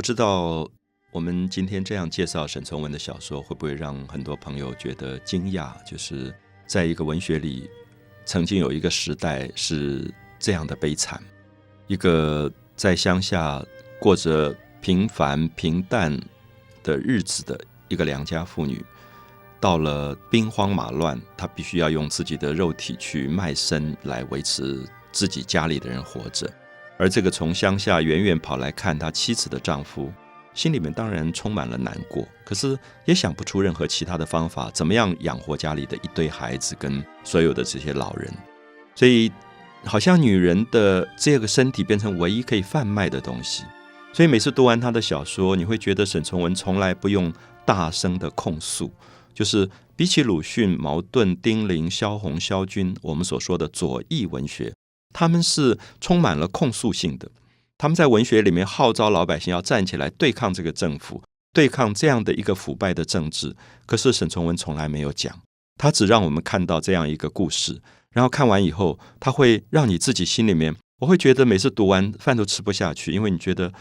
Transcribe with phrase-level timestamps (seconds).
[0.00, 0.66] 不知道
[1.10, 5.74] 我们今天这样介绍沈从文的小说，会不会让很多朋友觉得惊讶？
[5.84, 6.34] 就是
[6.66, 7.68] 在一个文学里，
[8.24, 11.22] 曾经有一个时代是这样的悲惨，
[11.86, 13.62] 一个在乡下
[14.00, 16.18] 过着平凡平淡
[16.82, 18.82] 的日子的一个良家妇女，
[19.60, 24.82] 到了兵荒马乱，她必须要用自己的肉体去卖身来维持
[25.12, 26.50] 自己家里的人活着。
[27.00, 30.12] 而这个从乡下远远跑来看他妻子的丈夫，
[30.52, 38.30] 心里面当然充满了难过，可是也想不出任何其他的方法，怎么样养活家里的一堆孩子跟所有的这些老人。
[38.94, 39.32] 所以，
[39.82, 43.64] 好像女人的这个身体变成唯一可以贩卖的东西。
[44.12, 47.32] 所以每次读完他的小说，你会觉得沈从文从来不用
[47.64, 48.92] 大声的控诉，
[49.32, 54.74] 就是比起鲁迅、茅盾、丁玲、萧红、萧军，我们所说的左翼文学。
[55.12, 57.30] 他们是充满了控诉性的，
[57.78, 63.54] 他们在文学里面号召老百姓要站起来对抗这个政府，对抗这样的一个腐败的政治。
[63.86, 65.36] 可是沈从文从来没有讲，
[65.76, 67.80] 他只让我们看到这样一个故事，
[68.12, 73.72] 然后看完以后，他会让你自己心里面，我会觉得每次读完饭都吃不下去，因为你觉得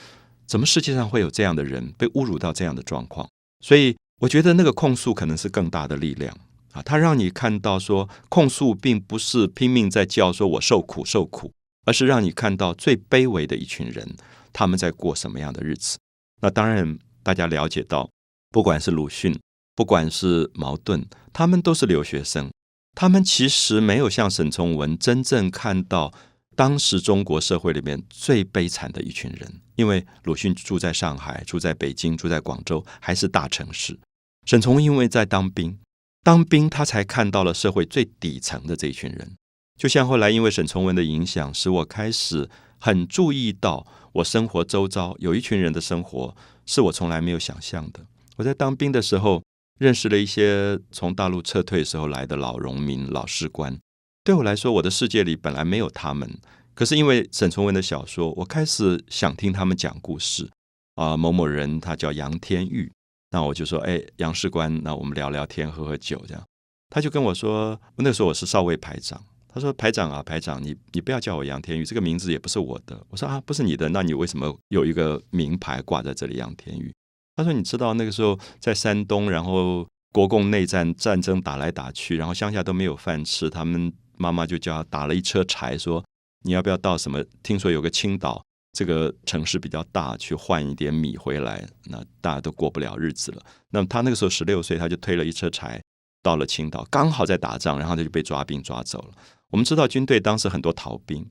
[0.48, 3.30] 怎么世界上会有这样的人被侮辱到这样的状况？
[3.64, 6.36] 所以我觉得那个控诉可能是更大的力量。
[6.72, 11.52] 啊，他让你看到说，控诉并不是拼命在叫说“我受苦受苦”，
[11.86, 14.16] 而是让你看到最卑微的一群人，
[14.54, 15.98] 他们在过什么样的日子。
[16.42, 18.10] 那当然，大家了解到，
[18.52, 19.38] 不管是鲁迅，
[19.76, 22.52] 不管是茅盾，他们都是留学生，
[22.94, 26.14] 他们其实没有像沈从文真正看到
[26.56, 29.62] 当时中国社会里面最悲惨的一群人。
[29.76, 33.98] 因为鲁迅住在上海，住在北京，住在广州，还是大城市。
[34.46, 35.80] 沈从文因为在当兵。
[36.24, 39.36] 当兵，他才看到了社会最底层的这一群人。
[39.78, 48.06] 就像后来，因为沈从文的影响，使我开始很注意到我生活周遭有一群人的生活是我从来没有想象的。
[48.36, 49.42] 我在当兵的时候，
[49.80, 53.80] 认识了一些从大陆撤退时候来的老农民、老士官。
[54.24, 56.38] 对我来说，我的世界里本来没有他们。
[56.74, 60.50] 可是因为沈从文的小说，我开始想听他们讲故事。
[60.96, 62.92] 啊，某某人他叫杨天玉。
[63.32, 66.44] 那我就说，哎，杨士官，那我们聊聊天，喝喝酒，这样。
[66.90, 69.22] 他就跟我说，那时候我是少尉排长。
[69.52, 73.00] 他说，排长啊，排长，你你不要叫我杨天宇，这个名字也不是我的。
[73.10, 76.94] 我说啊，不是你的，那你为什么有一个名牌挂在这里，杨天宇？
[77.36, 86.04] 他说，你知道那个时候在山东，然后国共内战战争打来打去，然后乡下都没有饭吃，他们妈妈就叫他打了一车柴，说
[86.44, 87.24] 你要不要到什么？
[87.44, 88.44] 听说有个青岛。
[88.80, 93.44] 这个城市比较大，去换一点米回来，那大家都过不了日子了。
[93.72, 95.82] 那么他那个时候十六岁，他就推了一车柴
[96.24, 99.12] 到了青岛，刚好在打仗，然后他就被抓兵抓走了。
[99.50, 101.28] 我们知道军队当时很多逃兵，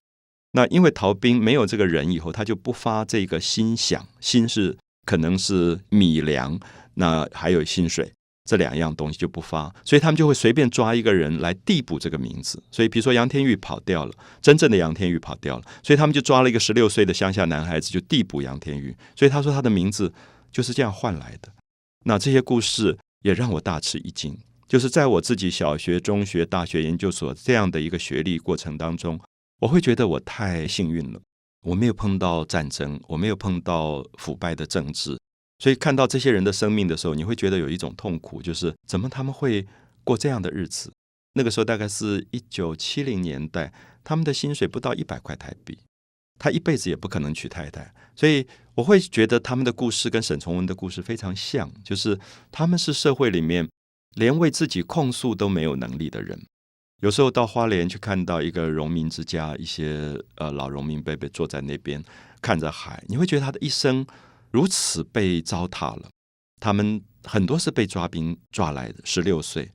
[0.53, 4.77] 那因为逃兵没有这个人以后，他就不发这个薪饷，薪是
[5.07, 6.61] 可能是米粮，
[6.97, 8.13] 那还有薪水。
[8.49, 12.63] 这两样东西就不发，所以他们就会随便抓一个人来递补这个名字。
[12.71, 18.97] 所以，比如说杨天玉跑掉了，真正的杨天玉跑掉了，所以他们就抓了一个十六岁的乡下男孩子，就递补杨天玉。
[19.15, 20.11] 所以他说他的名字
[20.51, 21.53] 就是这样换来的。
[22.07, 24.35] 那这些故事也让我大吃一惊，
[24.67, 29.21] 就是在我自己小学、中学、大学、研究所这样的一个学历过程当中，
[29.61, 31.21] 我会觉得我太幸运了，
[31.67, 35.19] 我没有碰到战争，我没有碰到腐败的政治。
[35.59, 39.67] 所以看到这些人的生命的时候，你会觉得有一种痛苦，就是怎么他们会
[40.05, 40.93] 过这样的日子？
[41.35, 43.73] 那个时候大概是一九七零年代，
[44.05, 45.79] 他们的薪水不到一百块台币，
[46.39, 47.93] 他一辈子也不可能娶太太。
[48.15, 52.19] 所以我会觉得他们的故事跟沈从文的故事非常像，就是
[52.53, 53.69] 他们是社会里面
[54.15, 56.41] 连为自己控诉都没有能力的人。
[57.03, 62.03] 有时候到花莲去看到一个农民之家，一些呃老农民伯伯坐在那边
[62.41, 64.07] 看着海，你会觉得他的一生。
[64.51, 66.09] 如此被糟蹋了，
[66.61, 69.71] 他们很多是被抓兵抓来的，十六岁，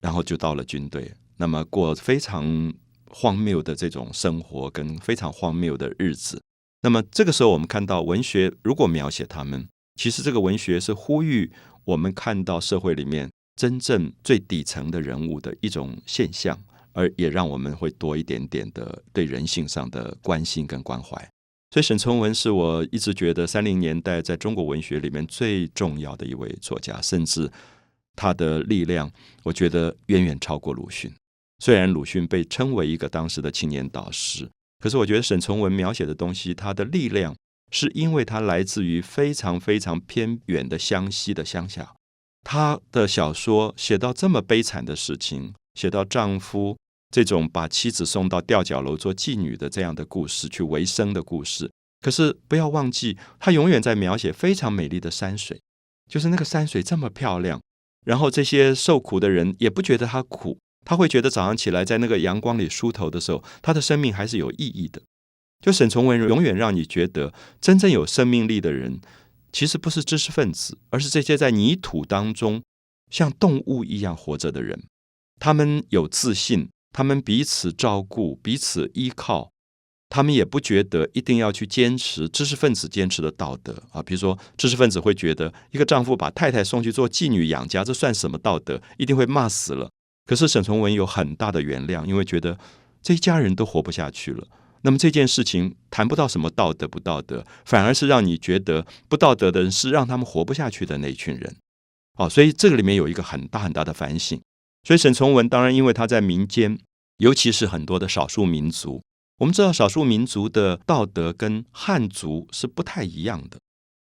[0.00, 2.72] 然后就到了军队，那么过非常
[3.10, 6.42] 荒谬的这种生活跟非常荒谬的日子。
[6.82, 11.50] 那么这个时候，我们看到文学如果描写他们，其实这个文学是呼吁
[11.84, 16.56] 我们看到社会里面真正最底层的人物的一种现象，
[16.92, 21.28] 而也让我们会多一点点的对人性上的关心跟关怀。
[21.70, 27.50] 所以沈从文是我一直觉得三零年代在中国文学里面最重要的一位作家，甚至
[28.16, 29.10] 他的力量，
[29.42, 31.12] 我觉得远远超过鲁迅。
[31.58, 34.48] 虽然鲁迅被称为一个当时的青年导师，
[34.80, 37.36] 可是我觉得沈从文描写的东西，他的力量
[37.70, 41.94] 是因为他来自于非常非常偏远的湘西的乡下。
[42.44, 46.78] 他的小说写到这么悲惨的事情，写到丈夫。
[47.10, 51.70] 这种把妻子送到吊脚楼做妓女的这样的故事，去维生的故事，
[52.00, 55.60] 可是不要忘记，他永远在描写非常美丽的山水，
[56.10, 57.60] 就是那个山水这么漂亮，
[58.04, 65.02] 然后这些受苦的人也不觉得他苦，他会觉得早上起来在那个阳光里梳头的时候，他的生命还是有意义的。
[65.64, 69.00] 就沈从文永远让你觉得，真正有生命力的人，
[69.50, 72.62] 其实不是知识分子，而是这些在泥土当中
[73.10, 74.84] 像动物一样活着的人。
[75.40, 79.52] 他们有自信，他们彼此照顾，彼此依靠。
[80.10, 88.80] 他们也不觉得一定要去坚持知识分子坚持的道德啊，比如说知识分子会觉得一个丈夫把太太送去做妓女养家，这算什么道德？
[88.96, 89.90] 一定会骂死了。
[90.24, 92.58] 可是沈从文有很大的原谅，因为觉得
[93.02, 94.46] 这一家人都活不下去了。
[94.80, 101.56] 那么这件事情谈不到什么道德不道德，反而是让你觉得不道德的人是让他们活不下去的那一群人。
[102.14, 104.40] 哦，所以这个里面有一个很大很大的反省。
[104.84, 106.78] 所以沈从文当然因为他在民间，
[107.18, 109.02] 尤其是很多的少数民族。
[109.38, 113.58] 我们知道少数民族的道德跟汉族是不太一样的，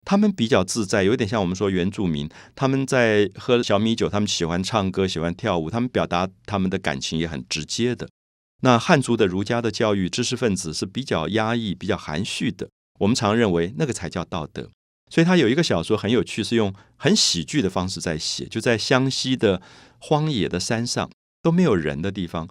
[0.05, 8.08] 他们比较自在，有点像我们说原住民，他们在喝小米酒，他们喜欢唱歌，喜欢跳舞，他们表达他们的感情也很直接的。
[8.60, 12.69] 那汉族的儒家的教育，知识分子是比较压抑、比较含蓄的。
[13.00, 14.70] 我们常认为那个才叫道德。
[15.14, 19.62] 所以他有一个小说很有趣，是用很喜剧的方式在写，就在湘西的
[20.00, 21.08] 荒野的山上
[21.40, 22.49] 都没有人的地方。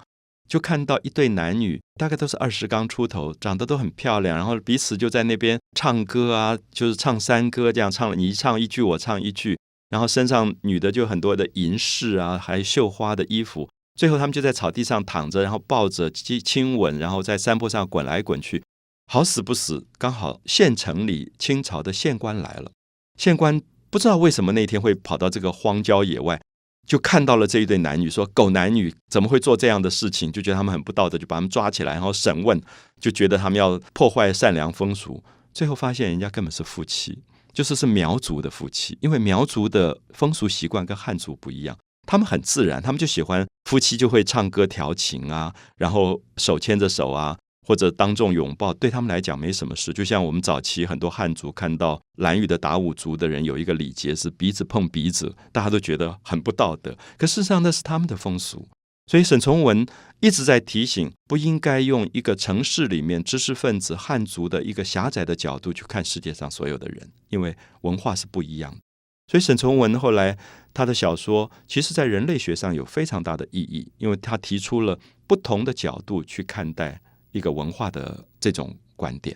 [0.47, 9.59] 就看到一对男女，大概都是二十刚出头，长得都很漂亮，然后彼此就在那边唱歌啊，就是唱山歌这样唱，你唱一句，我唱一句，
[9.89, 18.63] 然后身上女的就很多的银饰啊，还绣花的衣服，最后他们就在草地上躺着，然后抱着亲亲吻，然后在山坡上滚来滚去，
[19.07, 22.71] 好死不死，刚好县城里清朝的县官来了，
[23.17, 26.39] 县官不知道为什么那天会跑到这个荒郊野外。
[26.85, 30.29] 就看到了这一对男女，说狗男女怎么会做这样的事情？
[30.29, 32.61] 就觉得他们很不道德，就把他们抓起来，然后审问，
[32.99, 35.23] 就觉得他们要破坏善良风俗。
[35.53, 37.23] 最后发现人家根本是夫妻，
[37.53, 47.37] 就是是苗族的夫妻，因为苗族的风俗习惯跟汉族不一样，他们很自然，他们就喜欢夫妻就会唱歌调情啊，然后手牵着手啊。
[47.63, 49.93] 或者当众拥抱，对他们来讲没什么事。
[49.93, 56.95] 就像我们早期很多汉族看到蓝玉的达悟族的人有一个礼节是鼻子碰鼻子，大家都觉得很不道德。
[57.17, 58.67] 可事实上那是他们的风俗。
[59.07, 59.85] 所以沈从文
[60.21, 68.77] 一直在提醒，不应该用一个城市里面知识分子汉族的一个狭窄的角度去看世界上所有的人，因为文化是不一样的。
[69.27, 70.37] 所以沈从文后来
[70.73, 77.01] 他的小说，其实在人类学上有非常大的意义，因为他提出了不同的角度去看待。
[77.33, 79.35] 一个文化的这种观点。